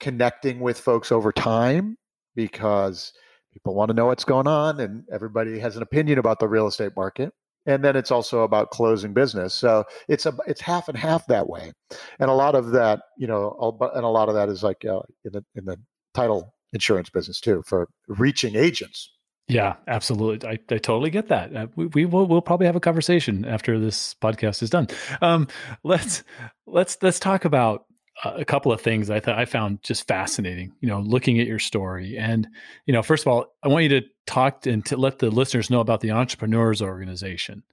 [0.00, 1.96] connecting with folks over time
[2.34, 3.12] because
[3.52, 6.66] people want to know what's going on and everybody has an opinion about the real
[6.66, 7.32] estate market
[7.66, 11.48] and then it's also about closing business so it's a it's half and half that
[11.48, 11.72] way
[12.18, 15.00] and a lot of that you know and a lot of that is like uh,
[15.24, 15.78] in the in the
[16.14, 19.10] title insurance business too for reaching agents.
[19.48, 22.80] Yeah absolutely i, I totally get that uh, we, we will we'll probably have a
[22.80, 24.88] conversation after this podcast is done
[25.20, 25.48] um,
[25.84, 26.22] let's
[26.66, 27.84] let's let's talk about
[28.24, 31.58] a couple of things I thought I found just fascinating, you know, looking at your
[31.58, 32.16] story.
[32.16, 32.48] And,
[32.86, 35.70] you know, first of all, I want you to talk and to let the listeners
[35.70, 37.64] know about the Entrepreneurs Organization.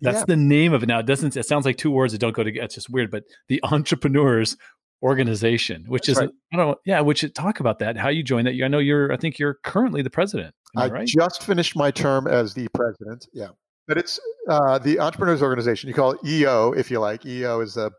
[0.00, 0.24] That's yeah.
[0.26, 0.86] the name of it.
[0.86, 2.66] Now, it doesn't, it sounds like two words that don't go together.
[2.66, 4.56] It's just weird, but the Entrepreneurs
[5.02, 6.30] Organization, which That's is, right.
[6.52, 8.54] I don't know, yeah, which talk about that, how you joined that.
[8.62, 10.54] I know you're, I think you're currently the president.
[10.76, 11.06] I right?
[11.06, 13.26] just finished my term as the president.
[13.32, 13.48] Yeah.
[13.88, 15.88] But it's uh, the Entrepreneurs Organization.
[15.88, 17.24] You call it EO if you like.
[17.24, 17.90] EO is the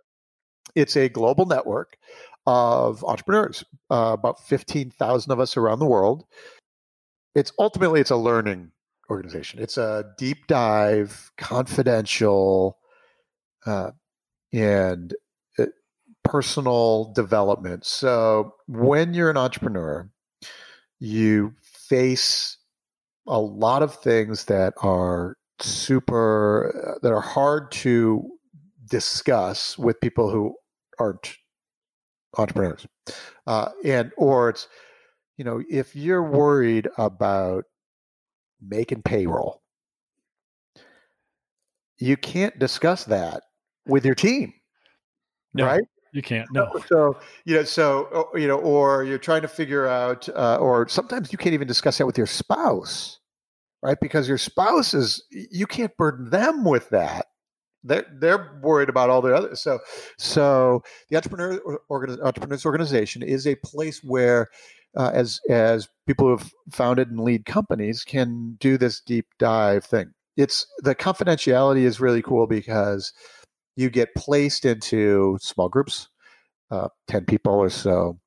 [0.75, 1.97] it's a global network
[2.45, 6.25] of entrepreneurs, uh, about 15,000 of us around the world.
[7.35, 8.71] It's ultimately it's a learning
[9.09, 9.59] organization.
[9.59, 12.77] It's a deep dive, confidential,
[13.65, 13.91] uh,
[14.53, 15.13] and
[15.59, 15.65] uh,
[16.23, 17.85] personal development.
[17.85, 20.09] So when you're an entrepreneur,
[20.99, 22.57] you face
[23.27, 28.36] a lot of things that are super uh, that are hard to
[28.89, 30.55] discuss with people who
[30.99, 31.35] aren't
[32.37, 32.85] entrepreneurs.
[33.45, 34.67] Uh, and or it's
[35.37, 37.65] you know if you're worried about
[38.59, 39.61] making payroll
[41.99, 43.43] you can't discuss that
[43.85, 44.51] with your team
[45.53, 45.83] no, right?
[46.11, 46.67] you can't no.
[46.87, 51.31] so you know so you know or you're trying to figure out uh, or sometimes
[51.31, 53.19] you can't even discuss that with your spouse
[53.81, 53.97] right?
[54.01, 57.27] Because your spouse is you can't burden them with that
[57.83, 59.79] they're they're worried about all the other so
[60.17, 61.59] so the entrepreneur
[61.91, 64.47] organi- entrepreneurs organization is a place where
[64.97, 69.85] uh, as as people who have founded and lead companies can do this deep dive
[69.85, 70.11] thing.
[70.35, 73.13] It's the confidentiality is really cool because
[73.75, 76.09] you get placed into small groups
[76.71, 78.19] uh, 10 people or so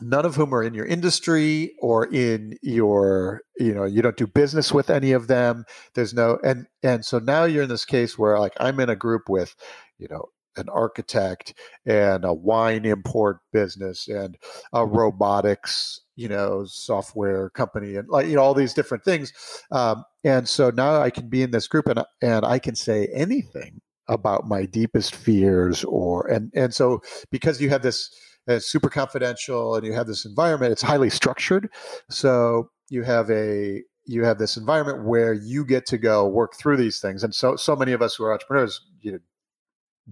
[0.00, 4.26] none of whom are in your industry or in your you know you don't do
[4.26, 5.64] business with any of them.
[5.94, 8.96] There's no and and so now you're in this case where like i'm in a
[8.96, 9.54] group with
[9.98, 11.54] you know an architect
[11.84, 14.38] and a wine import business and
[14.72, 19.32] a robotics you know software company and like you know all these different things.
[19.70, 23.06] Um, and so now i can be in this group and and i can say
[23.14, 28.10] anything about my deepest fears or and and so because you have this
[28.46, 31.68] it's super confidential and you have this environment it's highly structured.
[32.08, 36.76] So you have a you have this environment where you get to go work through
[36.76, 37.24] these things.
[37.24, 39.18] And so so many of us who are entrepreneurs you know,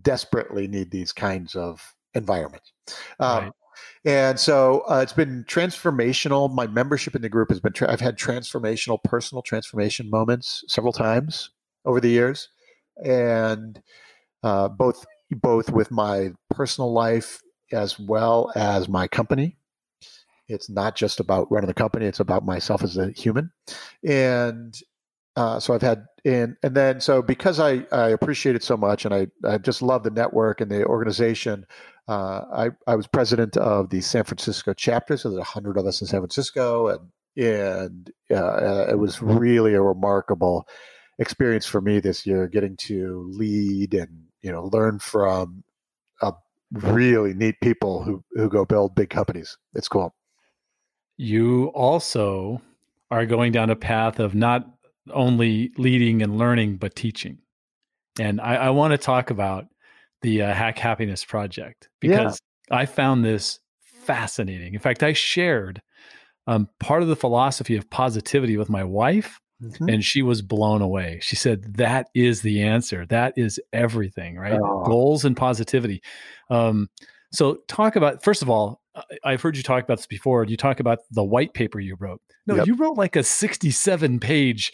[0.02, 2.72] desperately need these kinds of environments.
[3.20, 3.52] Um, right.
[4.04, 6.52] and so uh, it's been transformational.
[6.52, 10.92] My membership in the group has been tra- i've had transformational personal transformation moments several
[10.92, 11.50] times
[11.84, 12.48] over the years.
[13.04, 13.80] And
[14.42, 17.40] uh, both both with my personal life
[17.72, 19.56] as well as my company.
[20.48, 23.50] It's not just about running the company; it's about myself as a human,
[24.06, 24.78] and
[25.36, 29.04] uh, so I've had and and then so because I I appreciate it so much,
[29.04, 31.66] and I I just love the network and the organization.
[32.06, 35.86] Uh, I I was president of the San Francisco chapter, so there's a hundred of
[35.86, 40.68] us in San Francisco, and and uh, it was really a remarkable
[41.18, 45.63] experience for me this year, getting to lead and you know learn from
[46.74, 49.56] really neat people who who go build big companies.
[49.74, 50.14] It's cool.
[51.16, 52.60] You also
[53.10, 54.66] are going down a path of not
[55.12, 57.38] only leading and learning, but teaching.
[58.18, 59.66] And I, I want to talk about
[60.22, 62.78] the uh, Hack Happiness Project because yeah.
[62.78, 64.74] I found this fascinating.
[64.74, 65.80] In fact, I shared
[66.46, 69.88] um, part of the philosophy of positivity with my wife, mm-hmm.
[69.88, 71.18] and she was blown away.
[71.22, 73.06] She said, That is the answer.
[73.06, 74.60] That is everything, right?
[74.60, 74.84] Oh.
[74.84, 76.02] Goals and positivity.
[76.50, 76.88] Um,
[77.32, 78.80] so, talk about, first of all,
[79.24, 80.44] I've heard you talk about this before.
[80.44, 82.20] You talk about the white paper you wrote.
[82.46, 82.66] No, yep.
[82.66, 84.72] you wrote like a 67 page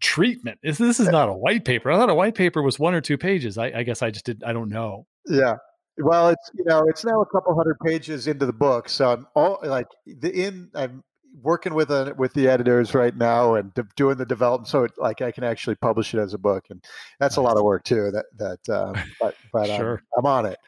[0.00, 0.58] treatment.
[0.62, 1.90] This, this is not a white paper.
[1.90, 3.56] I thought a white paper was one or two pages.
[3.56, 4.42] I, I guess I just did.
[4.44, 5.06] I don't know.
[5.26, 5.56] Yeah.
[5.98, 9.26] Well, it's you know it's now a couple hundred pages into the book, so I'm
[9.34, 10.70] all like the in.
[10.74, 11.04] I'm
[11.40, 14.92] working with a with the editors right now and de- doing the development, so it,
[14.98, 16.84] like I can actually publish it as a book, and
[17.18, 17.38] that's nice.
[17.38, 18.10] a lot of work too.
[18.10, 20.02] That that um, but but sure.
[20.16, 20.58] I'm, I'm on it.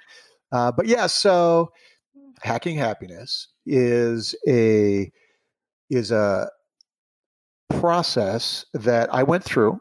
[0.52, 1.72] Uh, but yeah, so
[2.42, 5.10] hacking happiness is a
[5.90, 6.50] is a
[7.70, 9.80] process that I went through,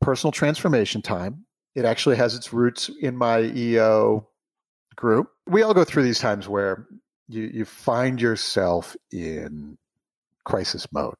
[0.00, 1.44] personal transformation time.
[1.74, 4.28] It actually has its roots in my EO
[4.96, 5.28] group.
[5.46, 6.86] We all go through these times where
[7.28, 9.78] you, you find yourself in
[10.48, 11.14] crisis mode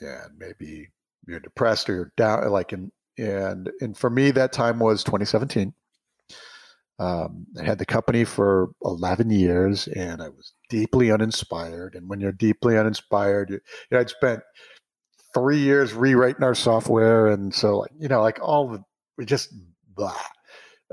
[0.00, 0.88] and maybe
[1.26, 5.74] you're depressed or you're down like in and and for me that time was 2017
[7.00, 11.94] um, I had the company for 11 years and I was deeply uninspired.
[11.94, 13.60] And when you're deeply uninspired, you, you
[13.92, 14.40] know, I'd spent
[15.32, 17.28] three years rewriting our software.
[17.28, 18.82] And so, like, you know, like all the,
[19.16, 19.52] we just
[19.94, 20.16] blah.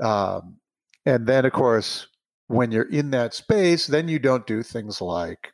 [0.00, 0.58] Um,
[1.04, 2.06] and then, of course,
[2.46, 5.52] when you're in that space, then you don't do things like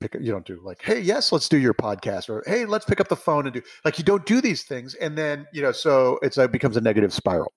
[0.00, 3.00] pick you don't do like hey yes let's do your podcast or hey let's pick
[3.00, 5.72] up the phone and do like you don't do these things and then you know
[5.72, 7.52] so it's it becomes a negative spiral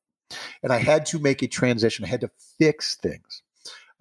[0.61, 2.05] and I had to make a transition.
[2.05, 3.41] I had to fix things.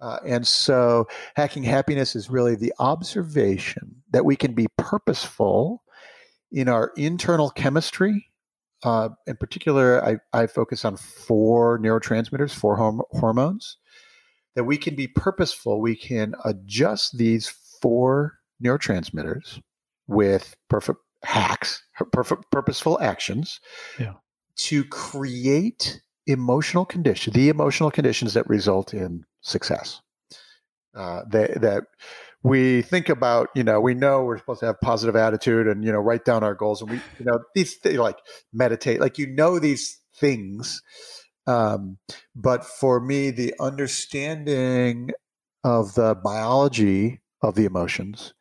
[0.01, 5.81] Uh, and so, hacking happiness is really the observation that we can be purposeful
[6.51, 8.27] in our internal chemistry.
[8.83, 13.77] Uh, in particular, I, I, focus on four neurotransmitters, four horm- hormones,
[14.55, 15.79] that we can be purposeful.
[15.79, 17.47] We can adjust these
[17.83, 19.59] four neurotransmitters
[20.07, 23.59] with perfect hacks, perfect purposeful actions
[23.99, 24.13] yeah.
[24.55, 29.99] to create emotional condition, the emotional conditions that result in success.
[30.95, 31.83] Uh, that, that
[32.43, 35.91] we think about, you know, we know we're supposed to have positive attitude and, you
[35.91, 38.17] know, write down our goals and we, you know, these th- like
[38.53, 40.81] meditate, like, you know, these things.
[41.47, 41.97] Um,
[42.33, 45.09] but for me, the understanding
[45.63, 48.33] of the biology of the emotions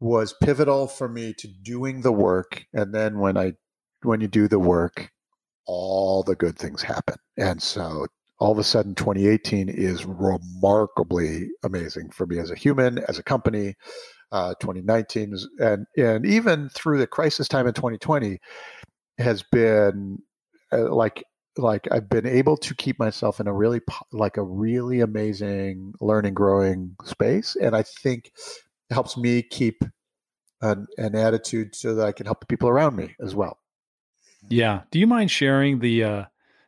[0.00, 2.64] was pivotal for me to doing the work.
[2.72, 3.54] And then when I,
[4.02, 5.10] when you do the work,
[5.66, 7.16] all the good things happen.
[7.36, 8.06] And so
[8.38, 13.22] all of a sudden 2018 is remarkably amazing for me as a human, as a
[13.22, 13.76] company.
[14.32, 18.38] Uh, 2019 is, and and even through the crisis time in 2020
[19.18, 20.18] has been
[20.72, 21.22] uh, like
[21.56, 23.80] like I've been able to keep myself in a really
[24.12, 28.32] like a really amazing learning growing space, and I think
[28.90, 29.82] it helps me keep
[30.60, 33.58] an, an attitude so that I can help the people around me as well.
[34.48, 34.82] Yeah.
[34.90, 36.24] Do you mind sharing the uh,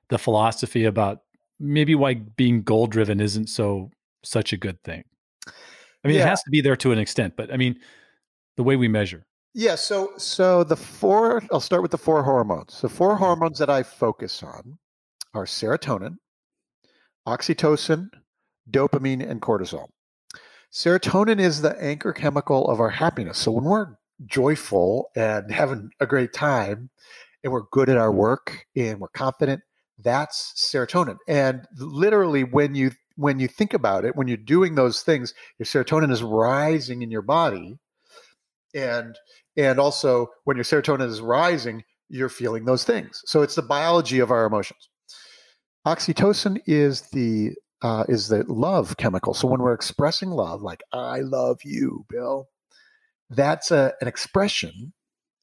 [0.09, 1.21] the philosophy about
[1.59, 3.91] maybe why being goal driven isn't so
[4.23, 5.05] such a good thing?
[5.47, 6.25] I mean, yeah.
[6.25, 7.81] it has to be there to an extent, but I mean,
[8.57, 9.27] the way we measure.
[9.55, 9.77] Yeah.
[9.77, 11.43] So, so the four.
[11.53, 12.81] I'll start with the four hormones.
[12.81, 13.25] The four mm-hmm.
[13.25, 14.79] hormones that I focus on
[15.33, 16.17] are serotonin,
[17.27, 18.09] oxytocin,
[18.71, 19.89] dopamine, and cortisol.
[20.73, 23.39] Serotonin is the anchor chemical of our happiness.
[23.39, 23.95] So when we're
[24.27, 26.91] joyful and having a great time,
[27.45, 29.63] and we're good at our work and we're confident
[29.99, 35.03] that's serotonin and literally when you when you think about it when you're doing those
[35.03, 37.79] things your serotonin is rising in your body
[38.75, 39.17] and
[39.57, 43.23] and also when your serotonin is rising you're feeling those things.
[43.25, 44.89] So it's the biology of our emotions.
[45.87, 47.53] Oxytocin is the
[47.83, 49.35] uh, is the love chemical.
[49.35, 52.49] So when we're expressing love like i love you bill
[53.31, 54.93] that's a, an expression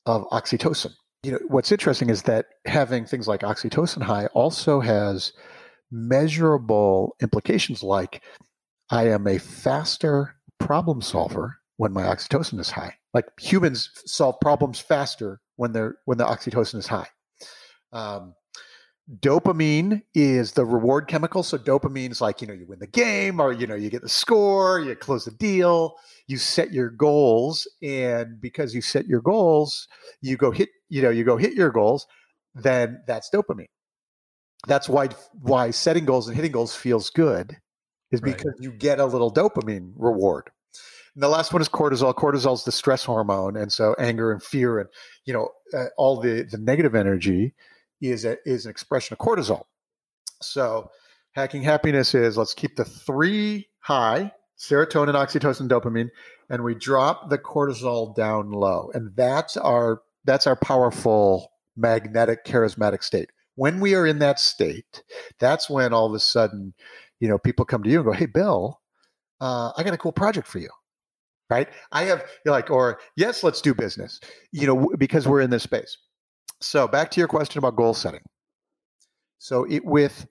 [0.05, 0.93] of oxytocin.
[1.23, 5.33] You know, what's interesting is that having things like oxytocin high also has
[5.91, 8.23] measurable implications like
[8.89, 12.93] I am a faster problem solver when my oxytocin is high.
[13.11, 17.07] Like humans solve problems faster when they're when the oxytocin is high.
[17.91, 18.35] Um,
[19.19, 21.41] dopamine is the reward chemical.
[21.41, 24.03] So dopamine is like you know you win the game or you know you get
[24.03, 25.95] the score, you close the deal,
[26.27, 29.87] you set your goals, and because you set your goals,
[30.21, 32.05] you go hit you know you go hit your goals.
[32.53, 33.73] Then that's dopamine.
[34.67, 37.57] That's why why setting goals and hitting goals feels good
[38.11, 38.61] is because right.
[38.61, 40.51] you get a little dopamine reward.
[41.15, 42.13] And the last one is cortisol.
[42.13, 44.89] Cortisol is the stress hormone, and so anger and fear and
[45.25, 47.53] you know uh, all the the negative energy
[48.01, 49.63] is a, is an expression of cortisol.
[50.41, 50.89] So
[51.33, 56.09] hacking happiness is let's keep the three high: serotonin, oxytocin, dopamine,
[56.49, 63.03] and we drop the cortisol down low, and that's our that's our powerful magnetic charismatic
[63.03, 63.29] state.
[63.55, 65.03] When we are in that state,
[65.39, 66.73] that's when all of a sudden,
[67.19, 68.79] you know, people come to you and go, "Hey, Bill,
[69.41, 70.69] uh, I got a cool project for you."
[71.51, 71.67] Right?
[71.91, 74.19] I have like, or yes, let's do business,
[74.51, 75.97] you know, because we're in this space.
[76.61, 78.21] So back to your question about goal setting.
[79.37, 80.25] So it with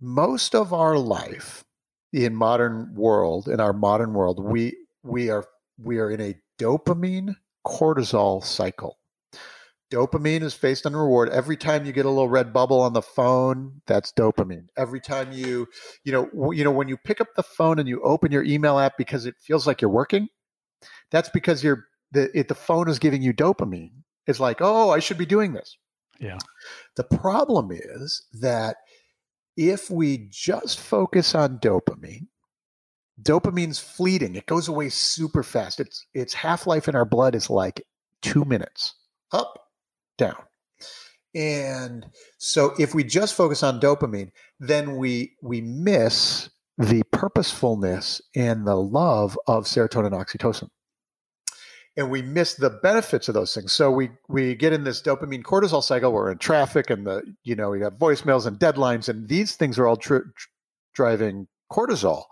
[0.00, 1.64] most of our life
[2.12, 5.46] in modern world, in our modern world, we we are
[5.78, 7.34] we are in a dopamine
[7.66, 8.98] cortisol cycle.
[9.90, 11.30] Dopamine is based on reward.
[11.30, 14.66] Every time you get a little red bubble on the phone, that's dopamine.
[14.76, 15.66] Every time you,
[16.04, 18.78] you know, you know, when you pick up the phone and you open your email
[18.78, 20.28] app because it feels like you're working,
[21.10, 23.92] that's because you're the it, the phone is giving you dopamine.
[24.26, 25.76] It's like, oh, I should be doing this.
[26.20, 26.38] Yeah.
[26.96, 28.76] The problem is that
[29.56, 32.26] if we just focus on dopamine,
[33.20, 34.36] dopamine's fleeting.
[34.36, 35.80] It goes away super fast.
[35.80, 37.82] Its its half life in our blood is like
[38.22, 38.94] two minutes.
[39.32, 39.66] Up,
[40.16, 40.42] down.
[41.34, 42.06] And
[42.38, 48.76] so if we just focus on dopamine, then we we miss the purposefulness and the
[48.76, 50.68] love of serotonin and oxytocin
[51.98, 53.72] and we miss the benefits of those things.
[53.72, 56.12] So we we get in this dopamine cortisol cycle.
[56.12, 59.78] We're in traffic, and the you know we have voicemails and deadlines, and these things
[59.78, 60.48] are all tr- tr-
[60.94, 62.22] driving cortisol.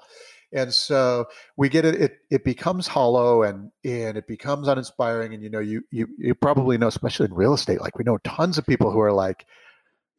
[0.52, 5.34] And so we get it, it it becomes hollow and and it becomes uninspiring.
[5.34, 8.18] And you know, you you you probably know, especially in real estate, like we know
[8.18, 9.46] tons of people who are like,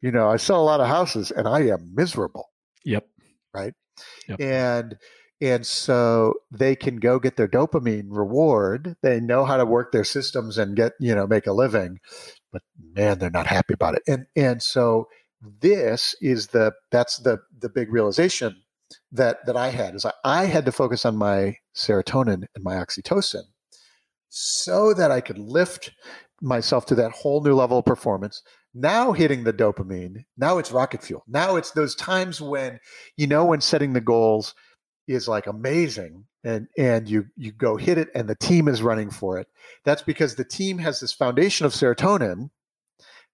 [0.02, 2.50] you know, I sell a lot of houses and I am miserable.
[2.84, 3.08] Yep.
[3.54, 3.72] Right.
[4.28, 4.40] Yep.
[4.40, 4.98] And
[5.40, 8.96] and so they can go get their dopamine reward.
[9.02, 12.00] They know how to work their systems and get you know make a living
[12.52, 12.62] but
[12.94, 14.02] man they're not happy about it.
[14.06, 15.08] And and so
[15.40, 18.62] this is the that's the the big realization
[19.12, 22.76] that that i had is I, I had to focus on my serotonin and my
[22.76, 23.42] oxytocin
[24.28, 25.92] so that i could lift
[26.40, 28.42] myself to that whole new level of performance.
[28.74, 31.24] Now hitting the dopamine now it's rocket fuel.
[31.26, 32.80] Now it's those times when
[33.16, 34.54] you know when setting the goals
[35.08, 39.10] is like amazing and and you you go hit it and the team is running
[39.10, 39.48] for it.
[39.84, 42.50] That's because the team has this foundation of serotonin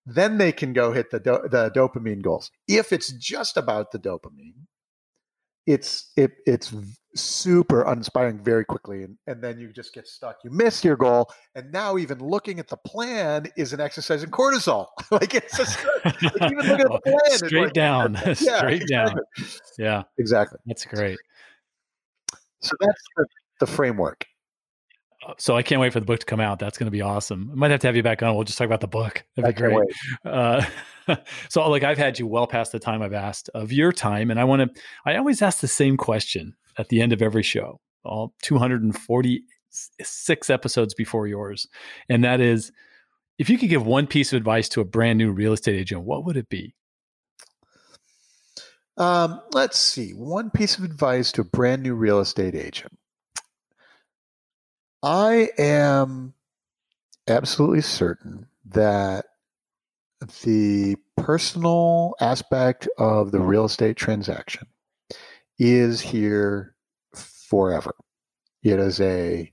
[0.06, 2.50] then they can go hit the do- the dopamine goals.
[2.68, 4.66] If it's just about the dopamine
[5.66, 6.74] it's it it's
[7.14, 10.36] super uninspiring very quickly and, and then you just get stuck.
[10.44, 14.30] You miss your goal and now even looking at the plan is an exercise in
[14.30, 14.88] cortisol.
[15.10, 18.90] Like it's just like even looking at the plan straight like, down yeah, straight exactly.
[18.90, 19.48] down
[19.78, 20.58] yeah exactly.
[20.66, 21.18] that's great
[22.64, 23.26] so that's the,
[23.60, 24.26] the framework.
[25.26, 26.58] Uh, so I can't wait for the book to come out.
[26.58, 27.50] That's going to be awesome.
[27.52, 28.34] I might have to have you back on.
[28.34, 29.24] We'll just talk about the book.
[29.36, 29.78] That'd be great.
[30.24, 30.64] Uh,
[31.48, 34.40] so, like, I've had you well past the time I've asked of your time, and
[34.40, 34.82] I want to.
[35.06, 37.80] I always ask the same question at the end of every show.
[38.04, 41.66] All 246 episodes before yours,
[42.08, 42.72] and that is,
[43.38, 46.02] if you could give one piece of advice to a brand new real estate agent,
[46.02, 46.74] what would it be?
[48.96, 50.12] Um, let's see.
[50.12, 52.96] One piece of advice to a brand new real estate agent.
[55.02, 56.34] I am
[57.28, 59.26] absolutely certain that
[60.44, 64.66] the personal aspect of the real estate transaction
[65.58, 66.74] is here
[67.12, 67.94] forever.
[68.62, 69.52] It is a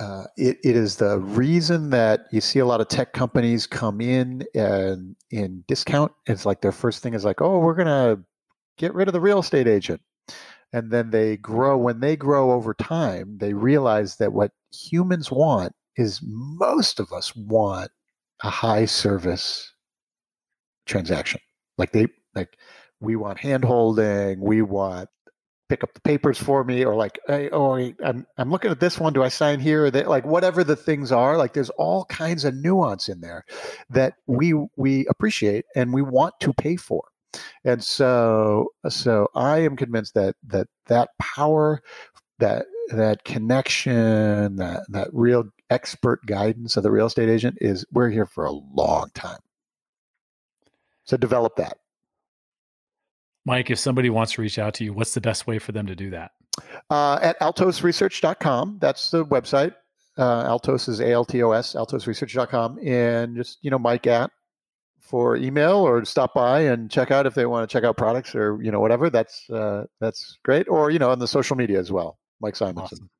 [0.00, 4.00] uh, it, it is the reason that you see a lot of tech companies come
[4.00, 6.12] in and in discount.
[6.26, 8.18] It's like their first thing is like, oh, we're gonna
[8.76, 10.00] get rid of the real estate agent,
[10.72, 11.76] and then they grow.
[11.76, 17.34] When they grow over time, they realize that what humans want is most of us
[17.36, 17.90] want
[18.42, 19.72] a high service
[20.86, 21.40] transaction.
[21.78, 22.56] Like they like
[23.00, 25.08] we want hand holding, we want
[25.68, 28.98] pick up the papers for me or like hey, oh I'm, I'm looking at this
[28.98, 29.12] one.
[29.12, 29.86] Do i sign here?
[29.86, 33.44] Or that like whatever the things are like there's all kinds of nuance in there
[33.90, 37.04] that we we appreciate and we want to pay for.
[37.64, 41.82] And so so i am convinced that that that power
[42.38, 48.10] that that connection that that real expert guidance of the real estate agent is we're
[48.10, 49.40] here for a long time.
[51.04, 51.78] So develop that
[53.44, 55.86] Mike, if somebody wants to reach out to you, what's the best way for them
[55.86, 56.32] to do that?
[56.90, 58.78] Uh, at altosresearch.com.
[58.80, 59.74] That's the website.
[60.16, 62.78] Uh, Altos is A-L-T-O-S, altosresearch.com.
[62.84, 64.30] And just, you know, Mike at
[65.00, 68.34] for email or stop by and check out if they want to check out products
[68.34, 69.10] or, you know, whatever.
[69.10, 70.68] That's, uh, that's great.
[70.68, 72.18] Or, you know, on the social media as well.
[72.40, 72.78] Mike Simonsen.
[72.78, 73.10] Awesome.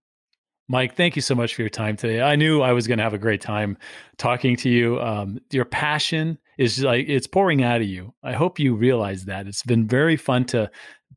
[0.68, 2.22] Mike, thank you so much for your time today.
[2.22, 3.77] I knew I was going to have a great time
[4.16, 4.99] talking to you.
[5.01, 8.15] Um, your passion is like it's pouring out of you.
[8.23, 9.47] I hope you realize that.
[9.47, 10.71] It's been very fun to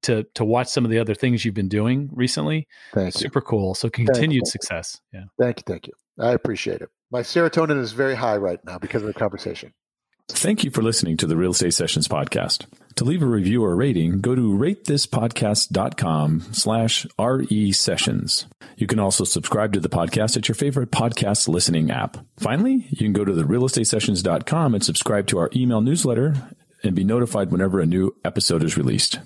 [0.04, 2.68] to to watch some of the other things you've been doing recently.
[2.94, 3.44] Thank Super you.
[3.44, 3.76] cool.
[3.76, 5.00] So continued success.
[5.14, 5.26] Yeah.
[5.40, 5.64] Thank you.
[5.68, 5.94] Thank you.
[6.20, 6.90] I appreciate it.
[7.12, 9.74] My serotonin is very high right now because of the conversation.
[10.30, 12.66] Thank you for listening to the Real Estate Sessions podcast.
[12.96, 18.48] To leave a review or rating, go to ratethispodcast.com slash RE sessions.
[18.76, 22.18] You can also subscribe to the podcast at your favorite podcast listening app.
[22.40, 26.36] Finally, you can go to the realestatesessions.com and subscribe to our email newsletter
[26.84, 29.20] and be notified whenever a new episode is released.